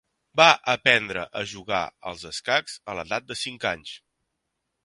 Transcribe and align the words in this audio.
Va 0.39 0.45
aprendre 0.71 1.25
a 1.41 1.43
jugar 1.51 1.83
els 2.13 2.25
escacs 2.31 2.81
a 2.95 2.99
l'edat 3.01 3.31
de 3.33 3.41
cinc 3.45 3.73
anys. 3.75 3.97